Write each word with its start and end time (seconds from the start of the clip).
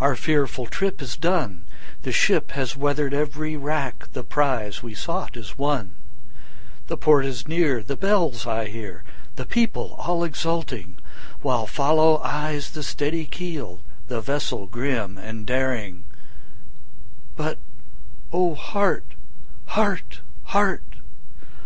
our 0.00 0.16
fearful 0.16 0.64
trip 0.64 1.02
is 1.02 1.18
done, 1.18 1.62
The 2.00 2.10
ship 2.10 2.52
has 2.52 2.78
weather'd 2.78 3.12
every 3.12 3.58
rack, 3.58 4.10
the 4.14 4.24
prize 4.24 4.82
we 4.82 4.94
sought 4.94 5.36
is 5.36 5.58
won, 5.58 5.94
The 6.86 6.96
port 6.96 7.26
is 7.26 7.46
near, 7.46 7.82
the 7.82 7.94
bells 7.94 8.46
I 8.46 8.68
hear, 8.68 9.04
the 9.34 9.44
people 9.44 9.94
all 9.98 10.24
exulting, 10.24 10.96
While 11.42 11.66
follow 11.66 12.22
eyes 12.24 12.70
the 12.70 12.82
steady 12.82 13.26
keel, 13.26 13.82
the 14.08 14.22
vessel 14.22 14.66
grim 14.66 15.18
and 15.18 15.44
daring; 15.44 16.06
But 17.36 17.58
O 18.32 18.54
heart! 18.54 19.04
heart! 19.66 20.22
heart! 20.44 20.84